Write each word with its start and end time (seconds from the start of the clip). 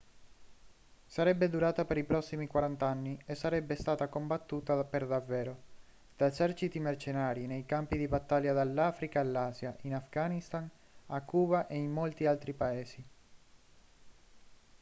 sarebbe 1.05 1.47
durata 1.47 1.85
per 1.85 1.95
i 1.99 2.03
prossimi 2.03 2.47
40 2.47 2.87
anni 2.87 3.21
e 3.23 3.35
sarebbe 3.35 3.75
stata 3.75 4.07
combattuta 4.07 4.83
per 4.83 5.05
davvero 5.05 5.55
da 6.17 6.25
eserciti 6.25 6.79
mercenari 6.79 7.45
nei 7.45 7.67
campi 7.67 7.99
di 7.99 8.07
battaglia 8.07 8.51
dall'africa 8.51 9.19
all'asia 9.19 9.77
in 9.81 9.93
afghanistan 9.93 10.67
a 11.05 11.21
cuba 11.21 11.67
e 11.67 11.77
in 11.77 11.91
molti 11.91 12.25
altri 12.25 12.53
paesi 12.53 13.05